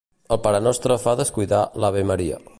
[0.35, 2.47] El parenostre fa descuidar l'avemaria.